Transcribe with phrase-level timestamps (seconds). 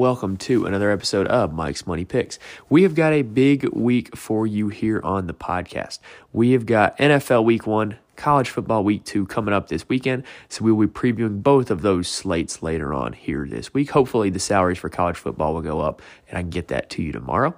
[0.00, 2.38] welcome to another episode of Mike's Money Picks.
[2.70, 5.98] We have got a big week for you here on the podcast.
[6.32, 10.64] We have got NFL Week 1, College Football Week 2 coming up this weekend, so
[10.64, 13.90] we will be previewing both of those slates later on here this week.
[13.90, 17.02] Hopefully, the salaries for college football will go up, and I can get that to
[17.02, 17.54] you tomorrow.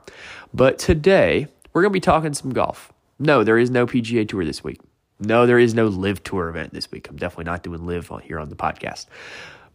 [0.52, 2.92] But today, we're going to be talking some golf.
[3.20, 4.80] No, there is no PGA Tour this week.
[5.20, 7.08] No, there is no LIV Tour event this week.
[7.08, 9.06] I'm definitely not doing live on here on the podcast.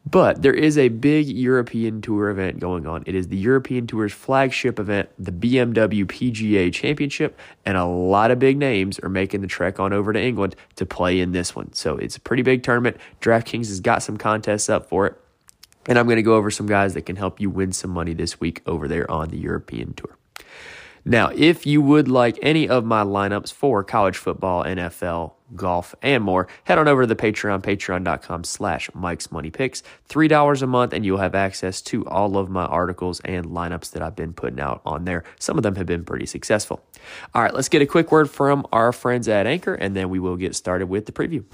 [0.10, 3.04] But there is a big European Tour event going on.
[3.06, 8.40] It is the European Tour's flagship event, the BMW PGA Championship, and a lot of
[8.40, 11.74] big names are making the trek on over to England to play in this one.
[11.74, 12.96] So it's a pretty big tournament.
[13.20, 15.20] DraftKings has got some contests up for it.
[15.88, 18.14] And I'm going to go over some guys that can help you win some money
[18.14, 20.16] this week over there on the European Tour.
[21.08, 26.22] Now, if you would like any of my lineups for college football, NFL, golf, and
[26.22, 29.84] more, head on over to the Patreon, patreon.com slash Mike's Money Picks.
[30.10, 34.02] $3 a month, and you'll have access to all of my articles and lineups that
[34.02, 35.24] I've been putting out on there.
[35.40, 36.84] Some of them have been pretty successful.
[37.34, 40.20] All right, let's get a quick word from our friends at Anchor, and then we
[40.20, 41.46] will get started with the preview.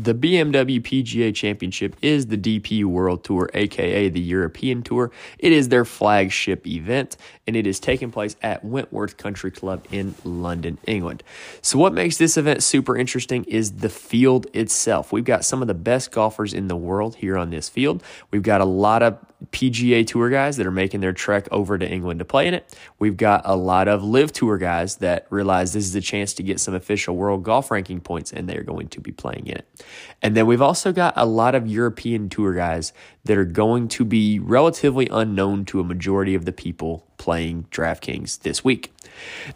[0.00, 5.10] The BMW PGA Championship is the DP World Tour, aka the European Tour.
[5.40, 7.16] It is their flagship event,
[7.48, 11.24] and it is taking place at Wentworth Country Club in London, England.
[11.62, 15.10] So, what makes this event super interesting is the field itself.
[15.10, 18.04] We've got some of the best golfers in the world here on this field.
[18.30, 19.18] We've got a lot of
[19.52, 22.76] PGA Tour guys that are making their trek over to England to play in it.
[22.98, 26.42] We've got a lot of LIV Tour guys that realize this is a chance to
[26.42, 29.84] get some official world golf ranking points and they're going to be playing in it.
[30.22, 32.92] And then we've also got a lot of European Tour guys
[33.24, 38.40] that are going to be relatively unknown to a majority of the people playing DraftKings
[38.40, 38.92] this week.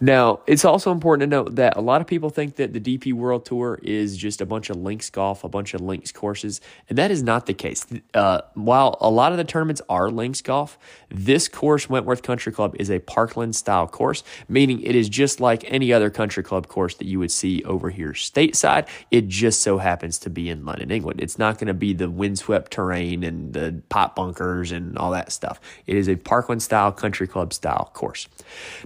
[0.01, 3.13] Now, it's also important to note that a lot of people think that the DP
[3.13, 6.99] World Tour is just a bunch of links golf, a bunch of links courses, and
[6.99, 7.87] that is not the case.
[8.15, 10.79] Uh, while a lot of the tournaments are links golf,
[11.11, 15.65] this course, Wentworth Country Club, is a parkland style course, meaning it is just like
[15.67, 18.89] any other country club course that you would see over here stateside.
[19.11, 21.21] It just so happens to be in London, England.
[21.21, 25.33] It's not going to be the windswept terrain and the pot bunkers and all that
[25.33, 25.61] stuff.
[25.87, 28.29] It is a parkland style country club style course.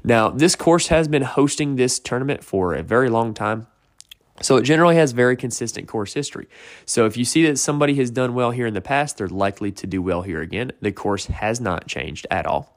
[0.05, 3.67] Now, this course has been hosting this tournament for a very long time.
[4.43, 6.47] So it generally has very consistent course history.
[6.85, 9.73] So if you see that somebody has done well here in the past, they're likely
[9.73, 10.73] to do well here again.
[10.83, 12.76] The course has not changed at all.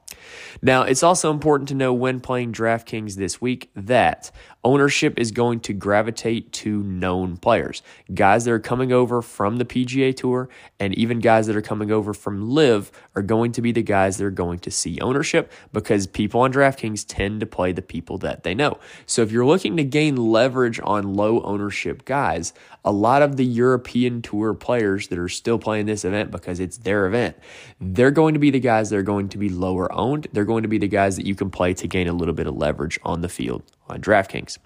[0.62, 4.30] Now, it's also important to know when playing DraftKings this week that
[4.62, 7.82] ownership is going to gravitate to known players.
[8.12, 10.48] Guys that are coming over from the PGA Tour
[10.78, 14.18] and even guys that are coming over from LIV are going to be the guys
[14.18, 18.18] that are going to see ownership because people on DraftKings tend to play the people
[18.18, 18.78] that they know.
[19.06, 22.52] So if you're looking to gain leverage on low ownership guys,
[22.84, 26.78] a lot of the European Tour players that are still playing this event because it's
[26.78, 27.36] their event,
[27.80, 30.28] they're going to be the guys that are going to be lower owned.
[30.32, 32.46] They're going to be the guys that you can play to gain a little bit
[32.46, 34.58] of leverage on the field on DraftKings.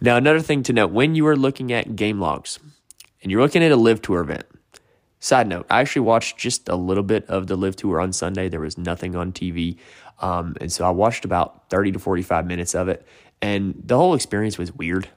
[0.00, 2.58] Now, another thing to note when you are looking at game logs
[3.22, 4.44] and you're looking at a LIV tour event,
[5.20, 8.48] side note, I actually watched just a little bit of the LIV tour on Sunday.
[8.48, 9.76] There was nothing on TV.
[10.20, 13.06] Um, and so I watched about 30 to 45 minutes of it.
[13.42, 15.08] And the whole experience was weird.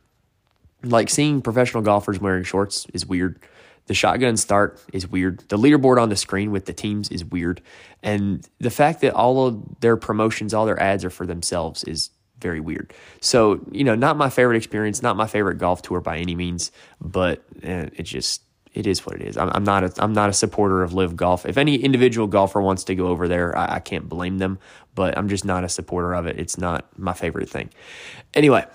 [0.84, 3.40] Like seeing professional golfers wearing shorts is weird.
[3.86, 5.40] The shotgun start is weird.
[5.50, 7.62] The leaderboard on the screen with the teams is weird.
[8.02, 12.10] And the fact that all of their promotions, all their ads are for themselves is
[12.40, 12.94] very weird.
[13.22, 16.72] So, you know, not my favorite experience, not my favorite golf tour by any means,
[17.02, 18.42] but eh, it just
[18.74, 19.38] it is what it is.
[19.38, 21.46] I'm, I'm, not a I'm not a supporter of LIV golf.
[21.46, 24.60] If any individual golfer wants to go over there, I, I can't blame them,
[24.96, 26.40] but I'm just not a supporter of it.
[26.40, 27.70] It's not my favorite thing.
[28.34, 28.66] Anyway,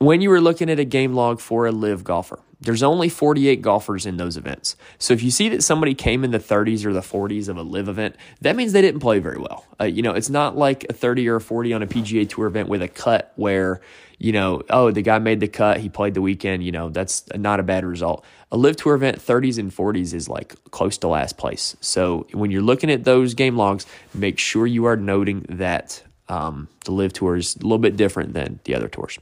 [0.00, 3.60] when you were looking at a game log for a LIV golfer, there's only 48
[3.60, 4.74] golfers in those events.
[4.98, 7.62] So if you see that somebody came in the 30s or the 40s of a
[7.62, 9.66] LIV event, that means they didn't play very well.
[9.78, 12.46] Uh, you know, it's not like a 30 or a 40 on a PGA Tour
[12.46, 13.82] event with a cut where,
[14.18, 17.22] you know, oh, the guy made the cut, he played the weekend, you know, that's
[17.34, 18.24] not a bad result.
[18.52, 21.76] A LIV Tour event, 30s and 40s is like close to last place.
[21.82, 26.68] So when you're looking at those game logs, make sure you are noting that um,
[26.86, 29.18] the LIV Tour is a little bit different than the other tours.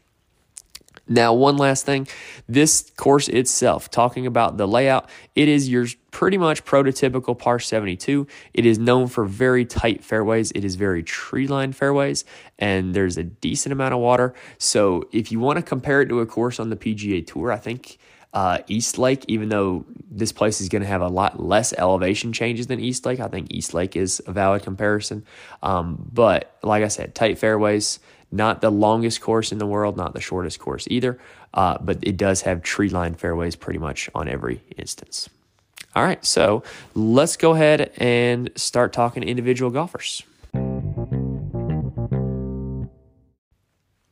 [1.09, 2.07] Now, one last thing
[2.49, 8.27] this course itself, talking about the layout, it is your pretty much prototypical par 72.
[8.55, 12.25] It is known for very tight fairways, it is very tree lined fairways,
[12.59, 14.35] and there's a decent amount of water.
[14.59, 17.57] So, if you want to compare it to a course on the PGA Tour, I
[17.57, 17.99] think
[18.35, 22.33] uh, East Lake, even though this place is going to have a lot less elevation
[22.33, 25.25] changes than East Lake, I think East Lake is a valid comparison.
[25.63, 30.13] Um, but like I said, tight fairways, not the longest course in the world, not
[30.13, 31.19] the shortest course either,
[31.55, 35.29] uh, but it does have tree lined fairways pretty much on every instance.
[35.95, 36.63] All right, so
[36.95, 40.23] let's go ahead and start talking individual golfers.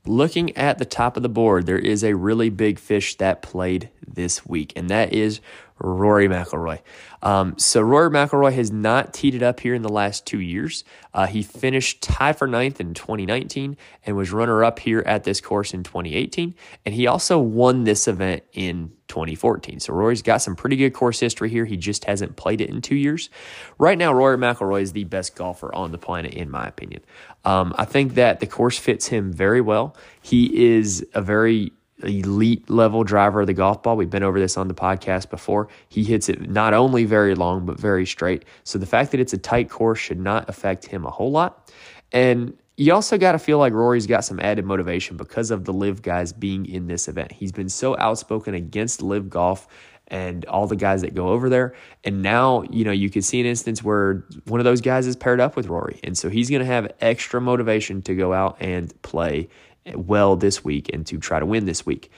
[0.06, 3.90] Looking at the top of the board, there is a really big fish that played
[4.06, 5.40] this week, and that is
[5.78, 6.80] Rory McIlroy.
[7.22, 10.84] Um, so Rory McIlroy has not teed it up here in the last two years.
[11.12, 15.40] Uh, he finished tie for ninth in 2019 and was runner up here at this
[15.40, 19.80] course in 2018, and he also won this event in 2014.
[19.80, 21.64] So Rory's got some pretty good course history here.
[21.64, 23.30] He just hasn't played it in two years.
[23.78, 27.02] Right now, Rory McIlroy is the best golfer on the planet, in my opinion.
[27.44, 29.96] Um, I think that the course fits him very well.
[30.22, 31.72] He is a very
[32.02, 33.96] elite level driver of the golf ball.
[33.96, 35.68] We've been over this on the podcast before.
[35.88, 38.44] He hits it not only very long, but very straight.
[38.64, 41.72] So the fact that it's a tight course should not affect him a whole lot.
[42.12, 45.72] And you also got to feel like Rory's got some added motivation because of the
[45.72, 47.32] LIV guys being in this event.
[47.32, 49.66] He's been so outspoken against LIV golf
[50.08, 51.74] and all the guys that go over there.
[52.04, 55.16] And now, you know, you can see an instance where one of those guys is
[55.16, 55.98] paired up with Rory.
[56.04, 59.48] And so he's going to have extra motivation to go out and play
[59.94, 62.10] well this week and to try to win this week.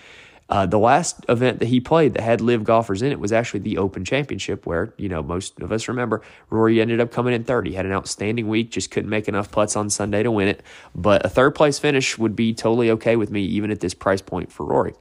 [0.51, 3.61] Uh, the last event that he played that had LIV golfers in it was actually
[3.61, 7.45] the Open Championship, where you know most of us remember Rory ended up coming in
[7.45, 7.67] third.
[7.67, 10.63] He had an outstanding week, just couldn't make enough putts on Sunday to win it.
[10.95, 14.23] But a third place finish would be totally okay with me, even at this price
[14.23, 14.95] point for Rory.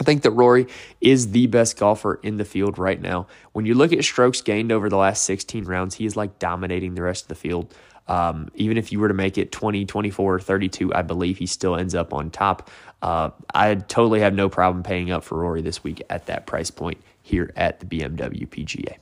[0.00, 0.66] I think that Rory
[1.00, 3.26] is the best golfer in the field right now.
[3.52, 6.94] When you look at strokes gained over the last 16 rounds, he is like dominating
[6.94, 7.72] the rest of the field.
[8.06, 11.76] Um, even if you were to make it 20, 24, 32, I believe he still
[11.76, 12.70] ends up on top.
[13.00, 16.70] Uh, I totally have no problem paying up for Rory this week at that price
[16.70, 18.96] point here at the BMW PGA.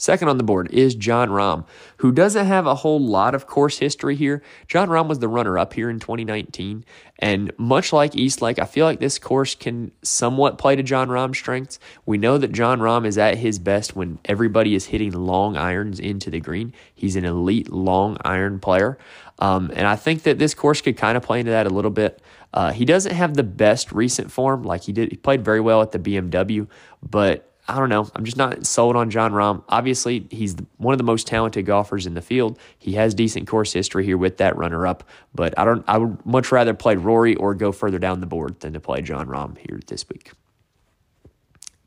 [0.00, 1.66] Second on the board is Jon Rahm,
[1.98, 4.42] who doesn't have a whole lot of course history here.
[4.68, 6.84] Jon Rahm was the runner up here in 2019.
[7.18, 11.08] And much like East Lake, I feel like this course can somewhat play to Jon
[11.08, 11.80] Rahm's strengths.
[12.06, 15.98] We know that Jon Rahm is at his best when everybody is hitting long irons
[15.98, 16.72] into the green.
[16.94, 18.98] He's an elite long iron player.
[19.40, 21.90] Um, and I think that this course could kind of play into that a little
[21.90, 22.22] bit.
[22.54, 25.10] Uh, he doesn't have the best recent form, like he did.
[25.10, 26.68] He played very well at the BMW,
[27.02, 28.08] but I don't know.
[28.16, 29.62] I'm just not sold on Jon Rahm.
[29.68, 32.58] Obviously, he's one of the most talented golfers in the field.
[32.78, 35.04] He has decent course history here with that runner up,
[35.34, 35.84] but I don't.
[35.86, 39.02] I would much rather play Rory or go further down the board than to play
[39.02, 40.32] Jon Rahm here this week.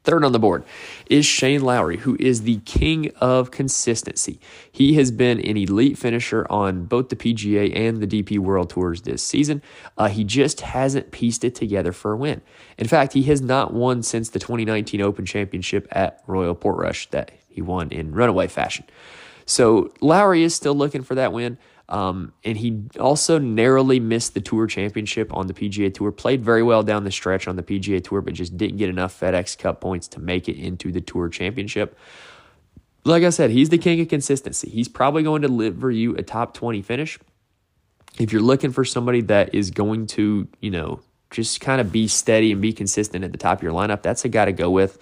[0.03, 0.63] Third on the board
[1.07, 4.39] is Shane Lowry, who is the king of consistency.
[4.71, 9.03] He has been an elite finisher on both the PGA and the DP World Tours
[9.03, 9.61] this season.
[9.99, 12.41] Uh, he just hasn't pieced it together for a win.
[12.79, 17.31] In fact, he has not won since the 2019 Open Championship at Royal Portrush that
[17.47, 18.85] he won in runaway fashion.
[19.45, 21.59] So Lowry is still looking for that win.
[21.91, 26.13] Um, and he also narrowly missed the Tour Championship on the PGA Tour.
[26.13, 29.19] Played very well down the stretch on the PGA Tour, but just didn't get enough
[29.19, 31.97] FedEx Cup points to make it into the Tour Championship.
[33.03, 34.69] Like I said, he's the king of consistency.
[34.69, 37.19] He's probably going to deliver you a top 20 finish.
[38.17, 42.07] If you're looking for somebody that is going to, you know, just kind of be
[42.07, 44.69] steady and be consistent at the top of your lineup, that's a guy to go
[44.69, 44.97] with.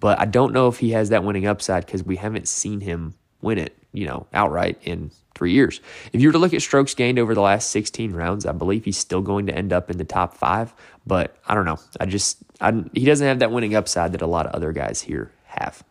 [0.00, 3.14] But I don't know if he has that winning upside because we haven't seen him
[3.42, 5.80] win it, you know, outright in three years.
[6.12, 8.84] If you were to look at strokes gained over the last 16 rounds, I believe
[8.84, 10.74] he's still going to end up in the top five.
[11.06, 11.78] But I don't know.
[12.00, 15.02] I just, I, he doesn't have that winning upside that a lot of other guys
[15.02, 15.82] here have.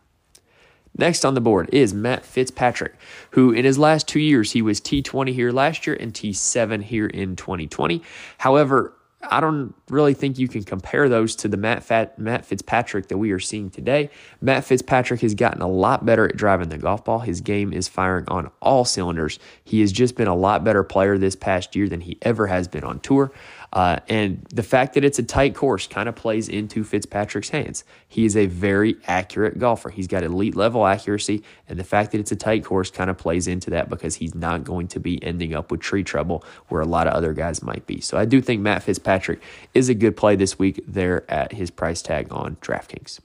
[0.96, 2.94] Next on the board is Matt Fitzpatrick,
[3.30, 7.06] who in his last two years, he was T20 here last year and T7 here
[7.06, 8.02] in 2020.
[8.38, 8.92] However,
[9.24, 13.18] I don't really think you can compare those to the Matt, Fat, Matt Fitzpatrick that
[13.18, 14.10] we are seeing today.
[14.40, 17.20] Matt Fitzpatrick has gotten a lot better at driving the golf ball.
[17.20, 19.38] His game is firing on all cylinders.
[19.64, 22.66] He has just been a lot better player this past year than he ever has
[22.66, 23.32] been on tour.
[23.72, 27.84] Uh, and the fact that it's a tight course kind of plays into Fitzpatrick's hands.
[28.06, 29.88] He is a very accurate golfer.
[29.88, 33.16] He's got elite level accuracy, and the fact that it's a tight course kind of
[33.16, 36.82] plays into that because he's not going to be ending up with tree trouble where
[36.82, 38.00] a lot of other guys might be.
[38.00, 41.70] So I do think Matt Fitzpatrick is a good play this week there at his
[41.70, 43.20] price tag on DraftKings.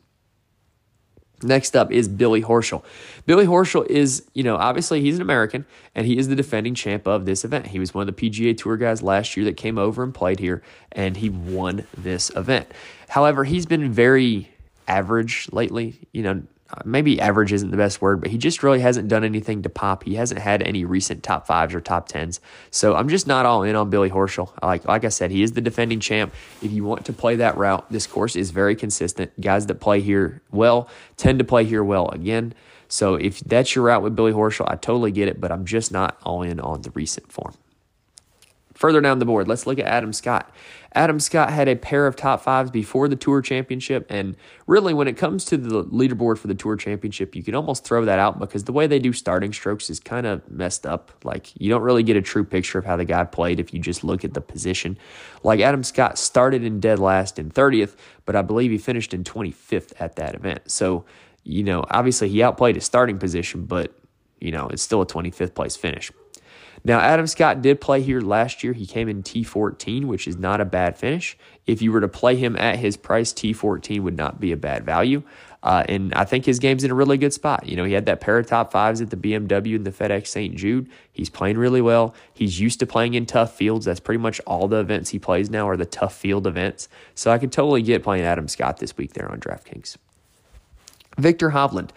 [1.44, 2.84] Next up is Billy Horschel.
[3.27, 7.08] Billy Horschel is, you know, obviously he's an American and he is the defending champ
[7.08, 7.67] of this event.
[7.67, 10.39] He was one of the PGA Tour guys last year that came over and played
[10.39, 12.72] here and he won this event.
[13.10, 14.50] However, he's been very
[14.88, 16.08] average lately.
[16.12, 19.24] You know, uh, maybe average isn't the best word, but he just really hasn't done
[19.24, 20.04] anything to pop.
[20.04, 22.42] He hasn't had any recent top fives or top tens.
[22.72, 24.52] So I'm just not all in on Billy Horschel.
[24.62, 26.34] Like like I said, he is the defending champ.
[26.62, 29.40] If you want to play that route, this course is very consistent.
[29.40, 32.54] Guys that play here well tend to play here well again.
[32.90, 35.92] So if that's your route with Billy Horschel, I totally get it, but I'm just
[35.92, 37.54] not all in on the recent form.
[38.77, 40.53] Further down the board, let's look at Adam Scott.
[40.93, 44.05] Adam Scott had a pair of top fives before the Tour Championship.
[44.07, 44.36] And
[44.67, 48.05] really, when it comes to the leaderboard for the Tour Championship, you can almost throw
[48.05, 51.12] that out because the way they do starting strokes is kind of messed up.
[51.24, 53.79] Like, you don't really get a true picture of how the guy played if you
[53.79, 54.96] just look at the position.
[55.41, 59.24] Like, Adam Scott started in dead last in 30th, but I believe he finished in
[59.24, 60.69] 25th at that event.
[60.69, 61.03] So,
[61.43, 63.91] you know, obviously he outplayed his starting position, but,
[64.39, 66.12] you know, it's still a 25th place finish.
[66.88, 68.72] Now, Adam Scott did play here last year.
[68.72, 71.38] He came in T14, which is not a bad finish.
[71.65, 74.86] If you were to play him at his price, T14 would not be a bad
[74.86, 75.24] value.
[75.62, 77.67] Uh, and I think his game's in a really good spot.
[77.67, 80.27] You know, he had that pair of top fives at the BMW and the FedEx
[80.27, 80.56] St.
[80.56, 80.89] Jude.
[81.12, 82.15] He's playing really well.
[82.34, 83.84] He's used to playing in tough fields.
[83.84, 86.88] That's pretty much all the events he plays now are the tough field events.
[87.15, 89.98] So I could totally get playing Adam Scott this week there on DraftKings.
[91.17, 91.89] Viktor Hovland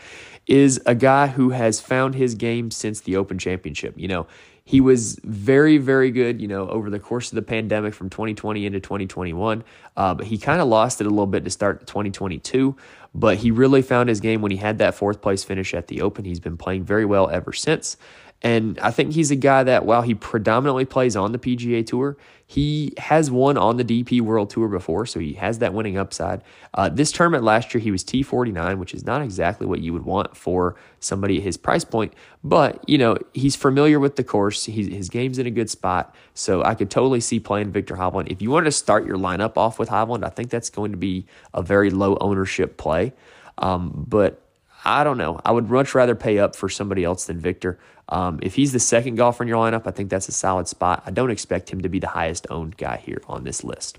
[0.47, 3.95] is a guy who has found his game since the Open Championship.
[3.97, 4.27] You know,
[4.71, 8.67] he was very, very good, you know, over the course of the pandemic from 2020
[8.67, 9.65] into 2021.
[9.97, 12.77] Uh, but he kind of lost it a little bit to start 2022.
[13.13, 16.03] But he really found his game when he had that fourth place finish at the
[16.03, 16.25] Open.
[16.25, 17.97] He's been playing very well ever since.
[18.43, 22.17] And I think he's a guy that, while he predominantly plays on the PGA Tour,
[22.47, 26.43] he has won on the DP World Tour before, so he has that winning upside.
[26.73, 30.05] Uh, this tournament last year, he was T49, which is not exactly what you would
[30.05, 34.65] want for somebody at his price point, but, you know, he's familiar with the course.
[34.65, 38.33] He's, his game's in a good spot, so I could totally see playing Viktor Hovland.
[38.33, 40.99] If you wanted to start your lineup off with Hovland, I think that's going to
[40.99, 43.13] be a very low ownership play.
[43.59, 44.43] Um, but
[44.85, 45.41] I don't know.
[45.45, 47.79] I would much rather pay up for somebody else than Viktor.
[48.11, 51.03] Um, if he's the second golfer in your lineup, I think that's a solid spot.
[51.07, 53.99] I don't expect him to be the highest owned guy here on this list.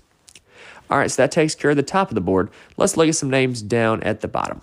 [0.90, 2.50] All right, so that takes care of the top of the board.
[2.76, 4.60] Let's look at some names down at the bottom.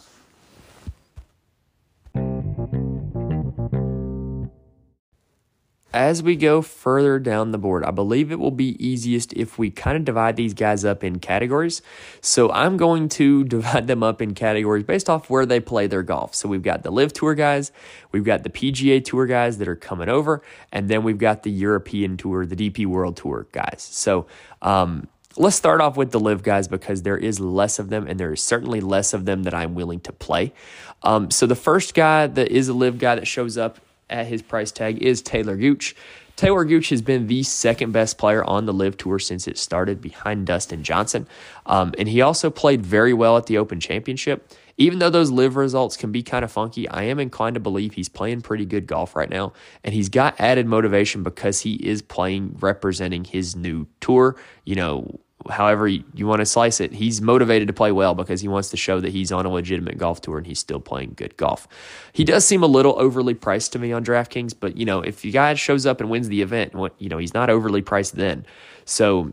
[5.92, 9.72] As we go further down the board, I believe it will be easiest if we
[9.72, 11.82] kind of divide these guys up in categories.
[12.22, 16.04] So I'm going to divide them up in categories based off where they play their
[16.04, 16.36] golf.
[16.36, 17.72] So we've got the LIV Tour guys,
[18.12, 21.52] we've got the PGA Tour guys that are coming over, and then we've got the
[21.52, 23.88] European Tour, the DP World Tour guys.
[23.92, 24.28] So
[24.62, 28.20] um, let's start off with the LIV guys because there is less of them, and
[28.20, 30.54] there is certainly less of them that I'm willing to play.
[31.02, 33.80] Um, so the first guy that is a LIV guy that shows up
[34.10, 35.96] at his price tag is Taylor Gooch.
[36.40, 40.00] Taylor Gooch has been the second best player on the LIV Tour since it started
[40.00, 41.28] behind Dustin Johnson.
[41.66, 44.50] Um, and he also played very well at the Open Championship.
[44.78, 47.94] Even though those LIV results can be kind of funky, I am inclined to believe
[47.94, 49.52] he's playing pretty good golf right now.
[49.84, 54.38] And he's got added motivation because he is playing representing his new tour.
[54.64, 58.48] You know, however you want to slice it, he's motivated to play well because he
[58.48, 61.38] wants to show that he's on a legitimate golf tour and he's still playing good
[61.38, 61.68] golf.
[62.12, 65.22] He does seem a little overly priced to me on DraftKings, but you know, if
[65.22, 68.46] the guy shows up and wins the event, you know, he's not overly priced then.
[68.86, 69.32] So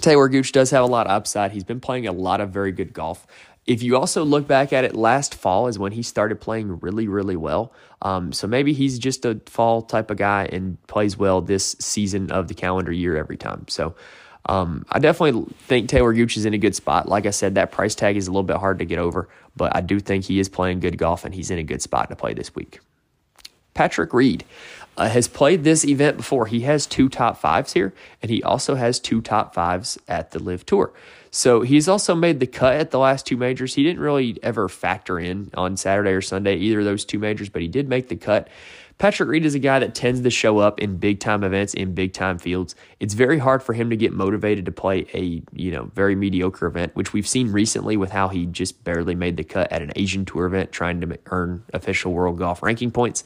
[0.00, 1.52] Taylor Gooch does have a lot of upside.
[1.52, 3.26] He's been playing a lot of very good golf.
[3.66, 7.06] If you also look back at it, last fall is when he started playing really,
[7.06, 7.74] really well.
[8.00, 12.30] Um, so maybe he's just a fall type of guy and plays well this season
[12.30, 13.66] of the calendar year every time.
[13.68, 13.94] So
[14.48, 17.08] um, I definitely think Taylor Gooch is in a good spot.
[17.08, 19.76] Like I said, that price tag is a little bit hard to get over, but
[19.76, 22.16] I do think he is playing good golf and he's in a good spot to
[22.16, 22.80] play this week.
[23.74, 24.44] Patrick Reed
[24.96, 26.46] uh, has played this event before.
[26.46, 30.40] He has two top fives here, and he also has two top fives at the
[30.40, 30.92] LIV Tour.
[31.30, 33.74] So he's also made the cut at the last two majors.
[33.74, 37.48] He didn't really ever factor in on Saturday or Sunday, either of those two majors,
[37.50, 38.48] but he did make the cut.
[38.98, 41.94] Patrick Reed is a guy that tends to show up in big time events in
[41.94, 42.74] big time fields.
[42.98, 46.66] It's very hard for him to get motivated to play a, you know, very mediocre
[46.66, 49.92] event, which we've seen recently with how he just barely made the cut at an
[49.94, 53.22] Asian Tour event trying to earn official world golf ranking points.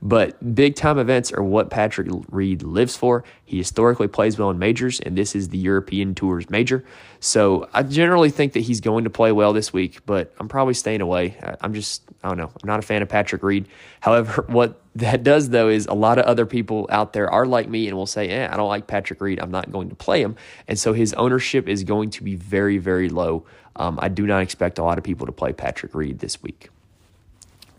[0.00, 3.24] But big time events are what Patrick Reed lives for.
[3.44, 6.84] He historically plays well in majors, and this is the European Tour's major.
[7.20, 10.74] So I generally think that he's going to play well this week, but I'm probably
[10.74, 11.36] staying away.
[11.60, 13.68] I'm just, I don't know, I'm not a fan of Patrick Reed.
[14.00, 17.68] However, what that does, though, is a lot of other people out there are like
[17.68, 19.40] me and will say, eh, I don't like Patrick Reed.
[19.40, 20.36] I'm not going to play him.
[20.68, 23.44] And so his ownership is going to be very, very low.
[23.76, 26.70] Um, I do not expect a lot of people to play Patrick Reed this week.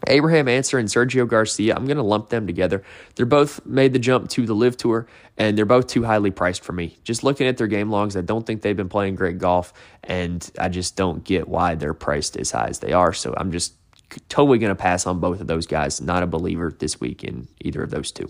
[0.07, 2.83] Abraham Ancer and Sergio Garcia, I'm going to lump them together.
[3.15, 6.63] They're both made the jump to the LIV Tour, and they're both too highly priced
[6.63, 6.97] for me.
[7.03, 9.73] Just looking at their game logs, I don't think they've been playing great golf,
[10.03, 13.13] and I just don't get why they're priced as high as they are.
[13.13, 13.73] So I'm just
[14.29, 16.01] totally going to pass on both of those guys.
[16.01, 18.29] Not a believer this week in either of those two.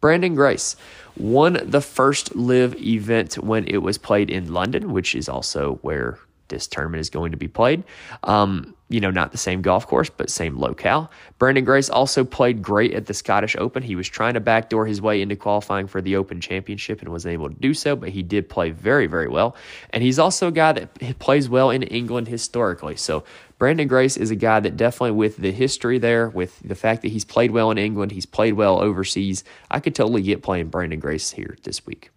[0.00, 0.74] Branden Grace
[1.16, 6.18] won the first LIV event when it was played in London, which is also where
[6.48, 7.84] this tournament is going to be played.
[8.24, 11.10] Um, you know, not the same golf course, but same locale.
[11.40, 13.82] Branden Grace also played great at the Scottish Open.
[13.82, 17.26] He was trying to backdoor his way into qualifying for the Open Championship and was
[17.26, 19.56] able to do so, but he did play very, very well.
[19.90, 22.96] And he's also a guy that plays well in England historically.
[22.96, 23.24] So
[23.58, 27.08] Branden Grace is a guy that definitely, with the history there, with the fact that
[27.08, 31.00] he's played well in England, he's played well overseas, I could totally get playing Branden
[31.00, 32.10] Grace here this week.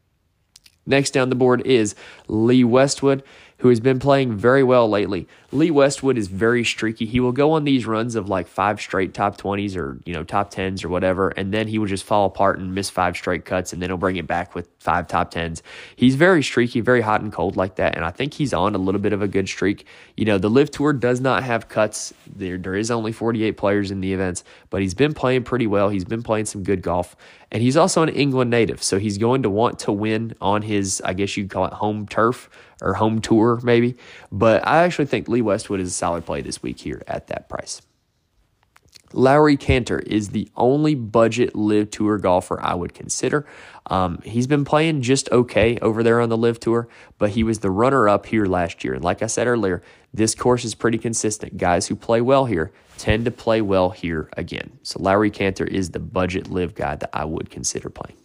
[0.87, 1.95] Next down the board is
[2.27, 3.23] Lee Westwood
[3.57, 5.27] who has been playing very well lately.
[5.51, 7.05] Lee Westwood is very streaky.
[7.05, 10.23] He will go on these runs of like five straight top 20s or, you know,
[10.23, 13.45] top 10s or whatever, and then he will just fall apart and miss five straight
[13.45, 15.61] cuts, and then he'll bring it back with five top 10s.
[15.95, 18.77] He's very streaky, very hot and cold like that, and I think he's on a
[18.77, 19.85] little bit of a good streak.
[20.17, 22.13] You know, the LIV Tour does not have cuts.
[22.27, 25.87] There, there is only 48 players in the events, but he's been playing pretty well.
[25.87, 27.15] He's been playing some good golf,
[27.51, 31.01] and he's also an England native, so he's going to want to win on his,
[31.05, 32.49] I guess you'd call it home turf
[32.81, 33.95] or home tour, maybe.
[34.31, 37.49] But I actually think Lee Westwood is a solid play this week here at that
[37.49, 37.81] price.
[39.13, 43.45] Laurie Canter is the only budget LIV tour golfer I would consider.
[43.85, 47.59] Um, he's been playing just okay over there on the LIV tour, but he was
[47.59, 48.93] the runner up here last year.
[48.93, 49.81] And like I said earlier,
[50.13, 51.57] this course is pretty consistent.
[51.57, 54.79] Guys who play well here tend to play well here again.
[54.83, 58.17] So Laurie Canter is the budget LIV guy that I would consider playing.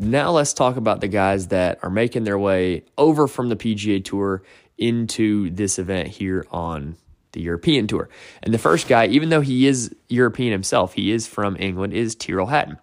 [0.00, 4.02] Now let's talk about the guys that are making their way over from the PGA
[4.02, 4.42] Tour
[4.78, 6.96] into this event here on
[7.32, 8.08] the European Tour.
[8.42, 12.14] And the first guy, even though he is European himself, he is from England, is
[12.14, 12.78] Tyrrell Hatton.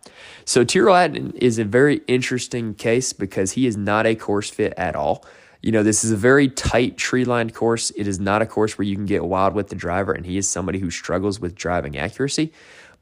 [0.46, 4.76] So Tyrrell Hatton is a very interesting case because he is not a course fit
[4.78, 5.26] at all.
[5.64, 7.90] You know, this is a very tight tree lined course.
[7.98, 10.38] It is not a course where you can get wild with the driver, and he
[10.38, 12.54] is somebody who struggles with driving accuracy.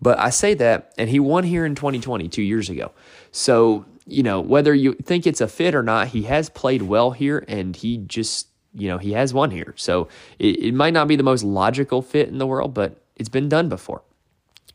[0.02, 2.94] But I say that, and he won here in 2020, two years ago.
[3.32, 7.12] So you know, whether you think it's a fit or not, he has played well
[7.12, 9.74] here and he just, you know, he has won here.
[9.78, 10.08] So
[10.38, 13.50] it, it might not be the most logical fit in the world, but it's been
[13.50, 14.04] done before.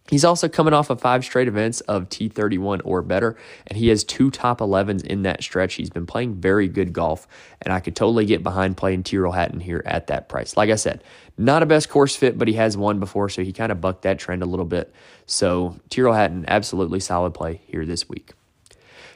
[0.08, 3.36] He's also coming off of five straight events of T31 or better,
[3.68, 5.74] and he has two top 11s in that stretch.
[5.74, 7.28] He's been playing very good golf,
[7.62, 10.56] and I could totally get behind playing Tyrrell Hatton here at that price.
[10.56, 11.04] Like I said,
[11.38, 14.02] not a best course fit, but he has won before, so he kind of bucked
[14.02, 14.92] that trend a little bit.
[15.26, 18.32] So Tyrrell Hatton, absolutely solid play here this week.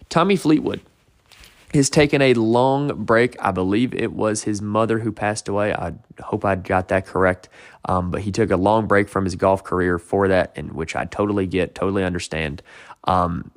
[0.09, 0.81] Tommy Fleetwood
[1.73, 3.37] has taken a long break.
[3.41, 5.73] I believe it was his mother who passed away.
[5.75, 7.49] I hope I got that correct.
[7.87, 10.95] Um, but he took a long break from his golf career for that, and which
[10.95, 12.63] I totally get, totally understand.
[13.05, 13.51] Um,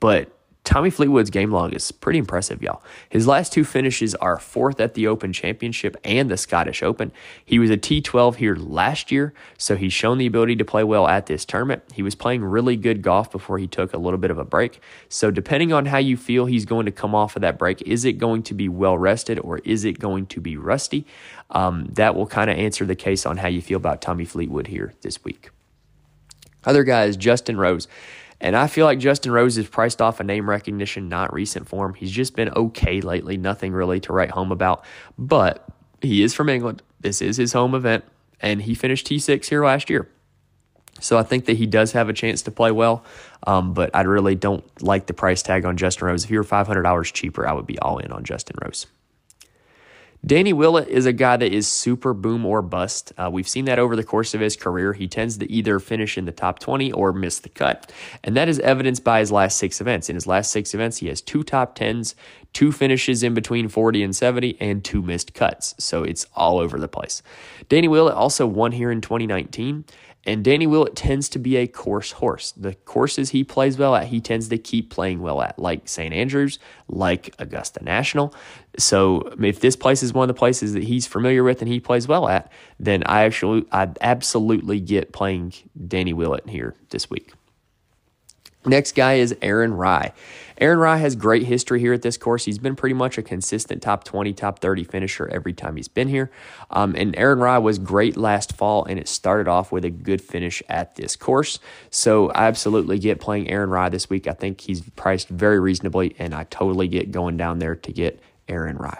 [0.00, 2.82] but Tommy Fleetwood's game log is pretty impressive, y'all.
[3.08, 7.10] His last two finishes are fourth at the Open Championship and the Scottish Open.
[7.44, 11.08] He was a T12 here last year, so he's shown the ability to play well
[11.08, 11.82] at this tournament.
[11.92, 14.80] He was playing really good golf before he took a little bit of a break.
[15.08, 18.04] So, depending on how you feel he's going to come off of that break, is
[18.04, 21.06] it going to be well rested or is it going to be rusty?
[21.50, 24.68] Um, that will kind of answer the case on how you feel about Tommy Fleetwood
[24.68, 25.50] here this week.
[26.64, 27.88] Other guys, Justin Rose.
[28.42, 31.68] And I feel like Justin Rose is priced off a of name recognition, not recent
[31.68, 31.94] form.
[31.94, 34.84] He's just been okay lately, nothing really to write home about.
[35.16, 35.66] But
[36.02, 36.82] he is from England.
[37.00, 38.04] This is his home event,
[38.40, 40.08] and he finished T6 here last year.
[41.00, 43.04] So I think that he does have a chance to play well,
[43.46, 46.24] um, but I really don't like the price tag on Justin Rose.
[46.24, 48.86] If you were $500 cheaper, I would be all in on Justin Rose.
[50.24, 53.12] Danny Willett is a guy that is super boom or bust.
[53.18, 54.92] Uh, we've seen that over the course of his career.
[54.92, 57.90] He tends to either finish in the top 20 or miss the cut.
[58.22, 60.08] And that is evidenced by his last six events.
[60.08, 62.14] In his last six events, he has two top 10s,
[62.52, 65.74] two finishes in between 40 and 70, and two missed cuts.
[65.78, 67.20] So it's all over the place.
[67.68, 69.84] Danny Willett also won here in 2019.
[70.24, 72.52] And Danny Willett tends to be a course horse.
[72.52, 76.14] The courses he plays well at, he tends to keep playing well at, like St.
[76.14, 78.32] Andrews, like Augusta National.
[78.78, 81.80] So if this place is one of the places that he's familiar with and he
[81.80, 85.54] plays well at, then I actually I'd absolutely get playing
[85.88, 87.32] Danny Willett here this week.
[88.64, 90.12] Next guy is Aaron Rai.
[90.58, 92.44] Aaron Rai has great history here at this course.
[92.44, 96.06] He's been pretty much a consistent top 20, top 30 finisher every time he's been
[96.06, 96.30] here.
[96.70, 100.22] Um, and Aaron Rai was great last fall, and it started off with a good
[100.22, 101.58] finish at this course.
[101.90, 104.28] So I absolutely get playing Aaron Rai this week.
[104.28, 108.20] I think he's priced very reasonably, and I totally get going down there to get
[108.46, 108.98] Aaron Rai.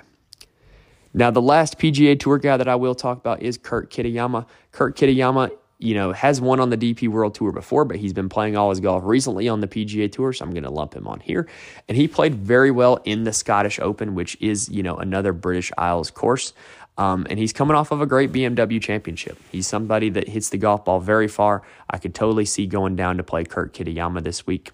[1.15, 4.47] Now, the last PGA Tour guy that I will talk about is Kurt Kitayama.
[4.73, 5.51] Kurt Kitayama
[5.83, 8.71] you know, has won on the DP World Tour before, but he's been playing all
[8.71, 11.49] his golf recently on the PGA Tour, so I'm going to lump him on here.
[11.89, 15.73] And he played very well in the Scottish Open, which is, you know, another British
[15.77, 16.55] Isles course.
[16.99, 19.39] Um, and he's coming off of a great BMW championship.
[19.51, 21.63] He's somebody that hits the golf ball very far.
[21.89, 24.73] I could totally see going down to play Kurt Kitayama this week.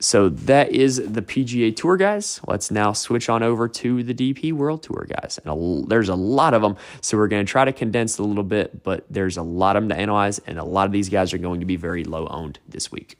[0.00, 2.40] So that is the PGA Tour guys.
[2.46, 5.38] Let's now switch on over to the DP World Tour guys.
[5.44, 6.76] And a, there's a lot of them.
[7.00, 9.82] So we're going to try to condense a little bit, but there's a lot of
[9.82, 10.40] them to analyze.
[10.40, 13.18] And a lot of these guys are going to be very low owned this week.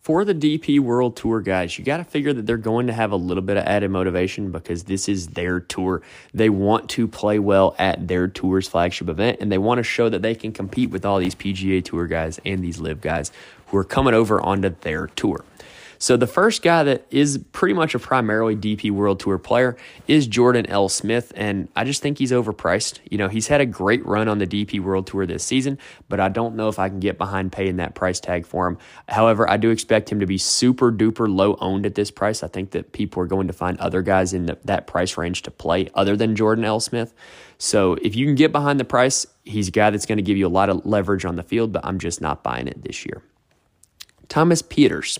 [0.00, 3.12] For the DP World Tour guys, you got to figure that they're going to have
[3.12, 6.00] a little bit of added motivation because this is their tour.
[6.32, 10.08] They want to play well at their tour's flagship event and they want to show
[10.08, 13.30] that they can compete with all these PGA Tour guys and these LIV guys
[13.66, 15.44] who are coming over onto their tour.
[16.02, 19.76] So the first guy that is pretty much a primarily DP World Tour player
[20.08, 20.88] is Jordan L.
[20.88, 23.00] Smith, and I just think he's overpriced.
[23.10, 26.18] You know, he's had a great run on the DP World Tour this season, but
[26.18, 28.78] I don't know if I can get behind paying that price tag for him.
[29.10, 32.42] However, I do expect him to be super duper low owned at this price.
[32.42, 35.42] I think that people are going to find other guys in the, that price range
[35.42, 36.80] to play other than Jordan L.
[36.80, 37.12] Smith.
[37.58, 40.38] So if you can get behind the price, he's a guy that's going to give
[40.38, 43.04] you a lot of leverage on the field, but I'm just not buying it this
[43.04, 43.22] year.
[44.30, 45.18] Thomas Pieters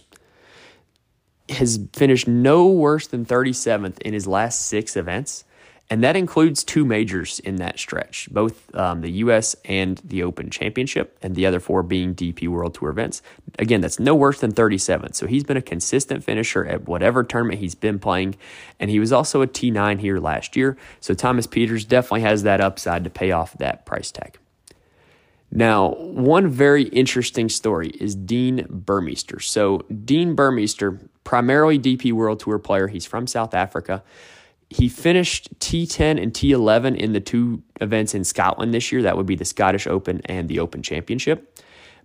[1.50, 5.44] has finished no worse than 37th in his last six events.
[5.92, 9.56] And that includes two majors in that stretch, both um, the U.S.
[9.64, 13.22] and the Open Championship, and the other four being DP World Tour events.
[13.58, 15.16] Again, that's no worse than 37th.
[15.16, 18.36] So he's been a consistent finisher at whatever tournament he's been playing.
[18.78, 20.76] And he was also a T9 here last year.
[21.00, 24.38] So Thomas Pieters definitely has that upside to pay off that price tag.
[25.52, 29.42] Now, one very interesting story is Dean Burmester.
[29.42, 34.02] So, Dean Burmester, primarily DP World Tour player, he's from South Africa.
[34.68, 39.02] He finished T10 and T11 in the two events in Scotland this year.
[39.02, 41.56] That would be the Scottish Open and the Open Championship.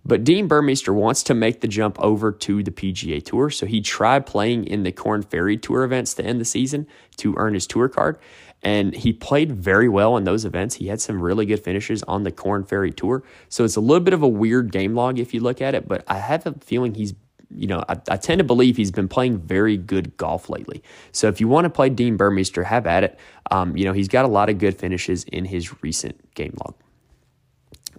[0.04, 3.50] But Dean Burmester wants to make the jump over to the PGA Tour.
[3.50, 6.86] So he tried playing in the Corn Ferry Tour events to end the season
[7.16, 8.20] to earn his tour card.
[8.62, 10.76] And he played very well in those events.
[10.76, 13.24] He had some really good finishes on the Corn Ferry Tour.
[13.48, 15.88] So it's a little bit of a weird game log if you look at it,
[15.88, 17.12] but I have a feeling he's
[17.50, 20.82] you know, I, I, tend to believe he's been playing very good golf lately.
[21.12, 23.18] So if you want to play Dean Burmester, have at it.
[23.50, 26.74] Um, you know, he's got a lot of good finishes in his recent game log.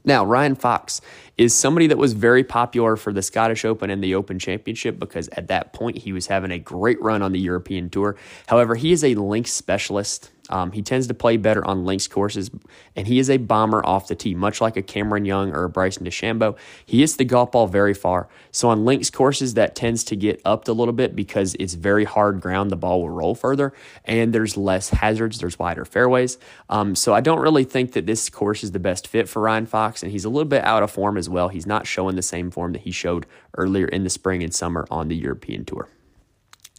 [0.07, 1.01] Now, Ryan Fox
[1.38, 5.27] is somebody that was very popular for the Scottish Open and the Open Championship because
[5.29, 8.15] at that point he was having a great run on the European Tour.
[8.47, 10.31] However, he is a links specialist.
[10.49, 12.49] Um, he tends to play better on links courses,
[12.95, 15.69] and he is a bomber off the tee, much like a Cameron Young or a
[15.69, 16.57] Bryson DeChambeau.
[16.86, 18.27] He hits the golf ball very far.
[18.51, 22.05] So on links courses, that tends to get upped a little bit because it's very
[22.05, 22.71] hard ground.
[22.71, 23.73] The ball will roll further,
[24.05, 25.39] and there's less hazards.
[25.39, 26.38] There's wider fairways.
[26.69, 29.65] Um, so I don't really think that this course is the best fit for Ryan
[29.65, 31.49] Fox, and he's a little bit out of form as well.
[31.49, 33.25] He's not showing the same form that he showed
[33.57, 35.89] earlier in the spring and summer on the European Tour.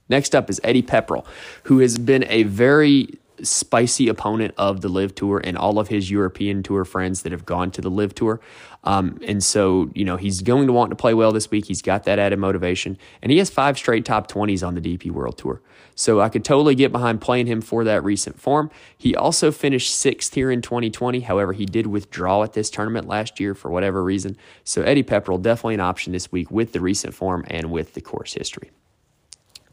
[0.09, 1.27] Next up is Eddie Pepperell,
[1.65, 6.11] who has been a very spicy opponent of the LIV Tour and all of his
[6.11, 8.41] European Tour friends that have gone to the LIV Tour.
[8.85, 11.67] Um, and so, you know, he's going to want to play well this week.
[11.67, 15.11] He's got that added motivation, and he has five straight top 20s on the DP
[15.11, 15.61] World Tour.
[15.95, 18.71] So I could totally get behind playing him for that recent form.
[18.97, 21.21] He also finished sixth here in 2020.
[21.21, 24.37] However, he did withdraw at this tournament last year for whatever reason.
[24.63, 28.01] So Eddie Pepperell, definitely an option this week with the recent form and with the
[28.01, 28.71] course history.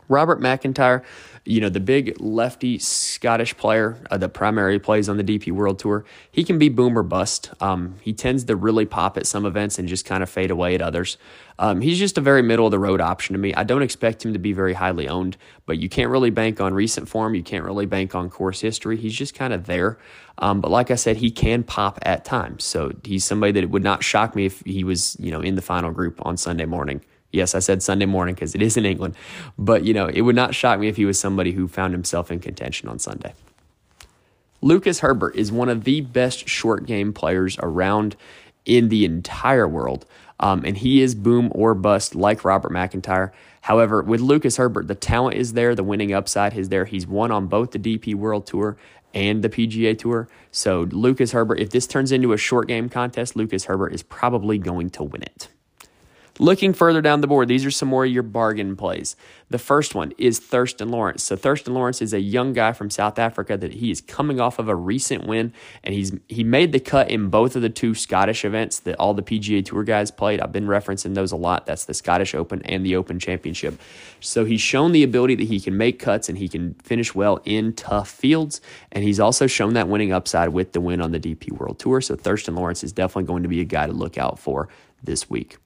[0.07, 1.03] Robert McIntyre,
[1.45, 5.77] you know, the big lefty Scottish player uh, that primarily plays on the DP World
[5.79, 7.51] Tour, he can be boom or bust.
[7.61, 10.73] Um, he tends to really pop at some events and just kind of fade away
[10.75, 11.17] at others.
[11.57, 13.53] Um, he's just a very middle of the road option to me.
[13.53, 16.73] I don't expect him to be very highly owned, but you can't really bank on
[16.73, 17.35] recent form.
[17.35, 18.97] You can't really bank on course history.
[18.97, 19.97] He's just kind of there.
[20.39, 22.65] Um, but like I said, he can pop at times.
[22.65, 25.61] So he's somebody that would not shock me if he was, you know, in the
[25.61, 27.01] final group on Sunday morning.
[27.35, 29.15] Yes, I said Sunday morning because it is in England.
[29.57, 32.31] But, you know, it would not shock me if he was somebody who found himself
[32.31, 33.33] in contention on Sunday.
[34.61, 38.15] Lucas Herbert is one of the best short game players around
[38.65, 40.05] in the entire world.
[40.39, 43.31] Um, and he is boom or bust like Robert McIntyre.
[43.61, 46.85] However, with Lucas Herbert, the talent is there, the winning upside is there.
[46.85, 48.77] He's won on both the DP World Tour
[49.13, 50.27] and the PGA Tour.
[50.51, 54.57] So, Lucas Herbert, if this turns into a short game contest, Lucas Herbert is probably
[54.57, 55.47] going to win it.
[56.37, 59.15] Looking further down the board, these are some more of your bargain plays.
[59.49, 61.23] The first one is Thriston Lawrence.
[61.23, 64.59] So Thriston Lawrence is a young guy from South Africa that he is coming off
[64.59, 67.95] of a recent win, and he's he made the cut in both of the two
[67.95, 70.41] Scottish events that all the PGA Tour guys played.
[70.41, 71.65] I've been referencing those a lot.
[71.65, 73.79] That's the Scottish Open and the Open Championship.
[74.19, 77.39] So he's shown the ability that he can make cuts and he can finish well
[77.45, 78.59] in tough fields,
[78.91, 82.01] and he's also shown that winning upside with the win on the DP World Tour.
[82.01, 84.67] So Thriston Lawrence is definitely going to be a guy to look out for
[85.01, 85.59] this week.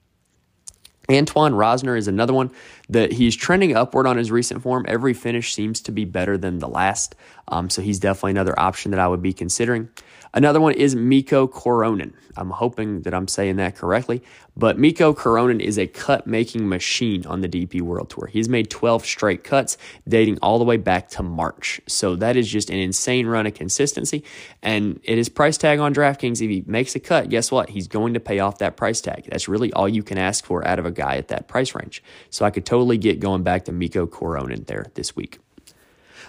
[1.10, 2.50] Antoine Rozner is another one
[2.88, 4.84] that he's trending upward on his recent form.
[4.88, 7.16] Every finish seems to be better than the last.
[7.48, 9.88] Um, so he's definitely another option that I would be considering.
[10.32, 12.12] Another one is Mikko Korhonen.
[12.36, 14.22] I'm hoping that I'm saying that correctly,
[14.56, 18.28] but Mikko Korhonen is a cut making machine on the DP World Tour.
[18.28, 21.80] He's made 12 straight cuts dating all the way back to March.
[21.88, 24.22] So that is just an insane run of consistency.
[24.62, 26.40] And it is price tag on DraftKings.
[26.40, 27.70] If he makes a cut, guess what?
[27.70, 29.26] He's going to pay off that price tag.
[29.28, 32.04] That's really all you can ask for out of a guy at that price range.
[32.30, 35.40] So I could totally get going back to Mikko Korhonen there this week.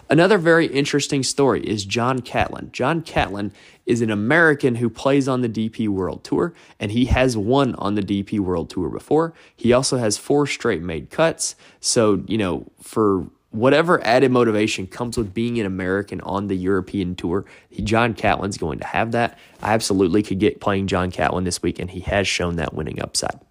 [0.09, 2.69] Another very interesting story is John Catlin.
[2.73, 3.53] John Catlin
[3.91, 7.95] is an American who plays on the DP World Tour, and he has won on
[7.95, 9.33] the DP World Tour before.
[9.53, 11.55] He also has four straight made cuts.
[11.81, 17.15] So, you know, for whatever added motivation comes with being an American on the European
[17.15, 17.43] Tour,
[17.83, 19.37] John Catlin's going to have that.
[19.61, 23.01] I absolutely could get playing John Catlin this week, and he has shown that winning
[23.01, 23.41] upside.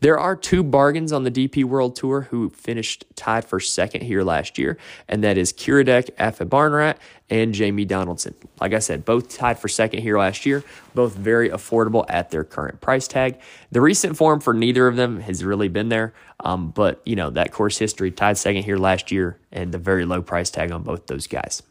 [0.00, 4.22] There are two bargains on the DP World Tour who finished tied for second here
[4.22, 6.96] last year, and that is Kiradech Aphibarnrat
[7.30, 8.34] and Jamie Donaldson.
[8.60, 10.62] Like I said, both tied for second here last year,
[10.94, 13.40] both very affordable at their current price tag.
[13.72, 17.30] The recent form for neither of them has really been there, um, but you know
[17.30, 20.82] that course history tied second here last year, and the very low price tag on
[20.82, 21.62] both those guys.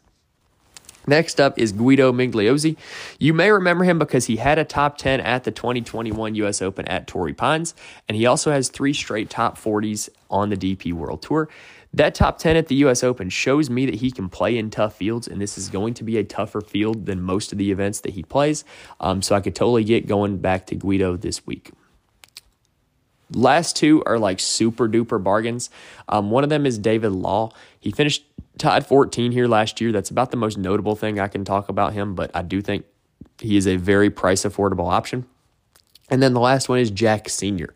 [1.06, 2.76] Next up is Guido Migliozzi.
[3.18, 6.86] You may remember him because he had a top 10 at the 2021 US Open
[6.88, 7.74] at Torrey Pines,
[8.08, 11.48] and he also has three straight top 40s on the DP World Tour.
[11.92, 14.96] That top 10 at the US Open shows me that he can play in tough
[14.96, 18.00] fields, and this is going to be a tougher field than most of the events
[18.00, 18.64] that he plays.
[18.98, 21.70] Um, so I could totally get going back to Guido this week.
[23.32, 25.70] Last two are like super duper bargains.
[26.08, 27.52] Um, one of them is David Law.
[27.78, 28.24] He finished
[28.58, 29.92] tied 14 here last year.
[29.92, 32.84] That's about the most notable thing I can talk about him, but I do think
[33.38, 35.26] he is a very price affordable option.
[36.10, 37.74] And then the last one is Jack Senior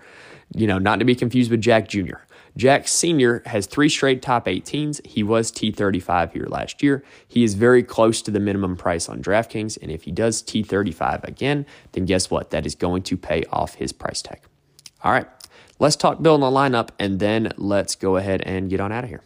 [0.55, 2.19] You know, not to be confused with Jack Jr.
[2.57, 5.05] Jack Senior has three straight top 18s.
[5.07, 7.05] He was T35 here last year.
[7.27, 9.79] He is very close to the minimum price on DraftKings.
[9.81, 12.51] And if he does T35 again, then guess what?
[12.51, 14.41] That is going to pay off his price tag.
[15.05, 15.29] All right,
[15.79, 19.11] let's talk building the lineup and then let's go ahead and get on out of
[19.11, 19.23] here.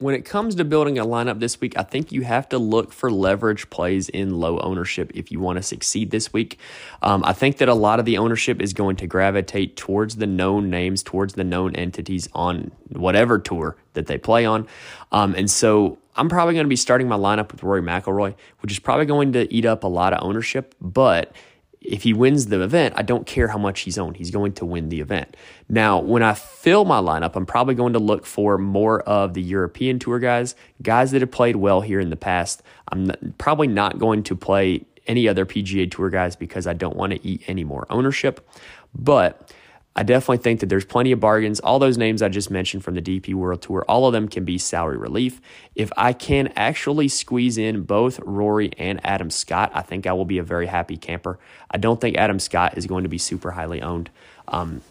[0.00, 2.90] When it comes to building a lineup this week, I think you have to look
[2.90, 6.58] for leverage plays in low ownership if you want to succeed this week.
[7.02, 10.26] Um, I think that a lot of the ownership is going to gravitate towards the
[10.26, 14.66] known names, towards the known entities on whatever tour that they play on.
[15.12, 18.72] Um, and so I'm probably going to be starting my lineup with Rory McIlroy, which
[18.72, 21.34] is probably going to eat up a lot of ownership, but
[21.80, 24.16] if he wins the event, I don't care how much he's owned.
[24.16, 25.36] He's going to win the event.
[25.68, 29.42] Now, when I fill my lineup, I'm probably going to look for more of the
[29.42, 32.62] European Tour guys, guys that have played well here in the past.
[32.88, 37.12] I'm probably not going to play any other PGA Tour guys because I don't want
[37.12, 38.46] to eat any more ownership.
[38.94, 39.52] But
[39.96, 41.58] I definitely think that there's plenty of bargains.
[41.60, 44.44] All those names I just mentioned from the DP World Tour, all of them can
[44.44, 45.40] be salary relief.
[45.74, 50.24] If I can actually squeeze in both Rory and Adam Scott, I think I will
[50.24, 51.40] be a very happy camper.
[51.70, 54.10] I don't think Adam Scott is going to be super highly owned.
[54.46, 54.82] Um,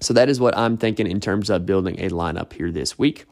[0.00, 3.24] so that is what I'm thinking in terms of building a lineup here this week.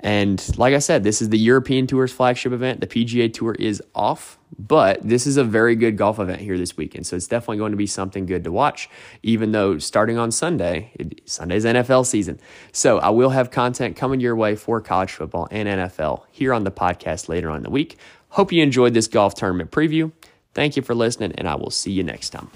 [0.00, 2.80] And like I said, this is the European Tour's flagship event.
[2.80, 6.76] The PGA Tour is off, but this is a very good golf event here this
[6.76, 7.06] weekend.
[7.06, 8.90] So it's definitely going to be something good to watch,
[9.22, 12.38] even though starting on Sunday, it, Sunday's NFL season.
[12.72, 16.64] So I will have content coming your way for college football and NFL here on
[16.64, 17.96] the podcast later on in the week.
[18.30, 20.12] Hope you enjoyed this golf tournament preview.
[20.54, 22.50] Thank you for listening, and I will see you next time.